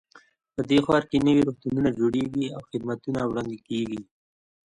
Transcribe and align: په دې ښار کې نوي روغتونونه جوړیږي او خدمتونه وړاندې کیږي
په 0.53 0.61
دې 0.69 0.79
ښار 0.85 1.03
کې 1.09 1.17
نوي 1.27 1.41
روغتونونه 1.47 1.89
جوړیږي 1.99 2.45
او 2.55 2.61
خدمتونه 2.69 3.19
وړاندې 3.25 3.57
کیږي 3.67 4.01